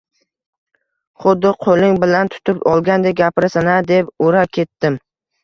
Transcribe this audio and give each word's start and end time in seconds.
Xuddi 1.25 1.51
qoʻling 1.65 1.99
bilan 2.05 2.31
tutib 2.37 2.65
olgandek 2.73 3.19
gapirasan 3.21 3.71
a, 3.75 3.79
deb 3.93 4.11
ura 4.31 4.49
ketdim 4.59 5.01